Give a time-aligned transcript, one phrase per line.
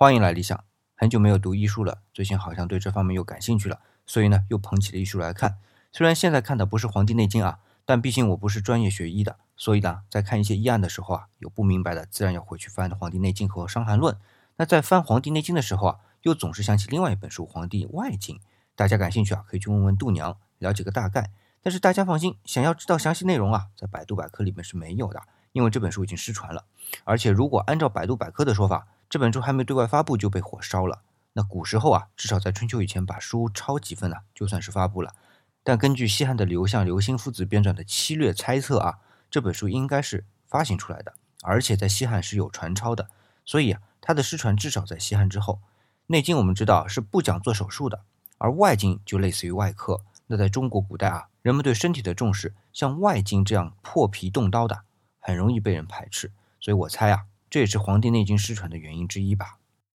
[0.00, 0.62] 欢迎来理想。
[0.94, 5.58] 很久没有读医书了，最近好像对这方面又感兴趣了，所以呢又捧起了医书来看。
[5.90, 14.14] 虽然现在看的不是《黄帝内经》啊，但毕竟我不是专业学医的，所以呢在看一些医案的时候啊，有不明白的，自然要回去翻《黄帝内经》和《伤寒论》。
[14.58, 18.36] 那在翻《黄帝内经》的时候啊，又总是想起另外一本书《黄帝外经》。
[18.76, 21.32] 大家感兴趣啊，可以去问问度娘，了解个大概。
[21.60, 25.20] 但是大家放心，想要知道详细内容啊，在百度百科里面是没有的，
[25.50, 26.66] 因为这本书已经失传了。
[27.02, 31.02] 而且如果按照百度百科的说法，这本书还没对外发布就被火烧了。
[31.32, 35.14] 那古时候啊，至少在春秋以前，把书抄几份呢，就算是发布了。
[35.62, 38.98] 但根据西汉的刘向、刘歆父子编撰的《七略》猜测啊，
[39.30, 43.08] 这本书应该是发行出来的，而且在西汉是有传抄的。
[43.44, 45.54] 所以啊，它的失传至少在西汉之后。
[46.06, 48.02] 《内经》我们知道是不讲做手术的，
[48.38, 50.00] 而外经就类似于外科。
[50.26, 54.82] 那在中国古代啊，人们对身体的重视，像外经这样破皮动刀的，
[55.20, 56.32] 很容易被人排斥。
[56.60, 57.26] 所以我猜啊。
[57.50, 59.58] 这也是《黄帝内经》失传的原因之一吧。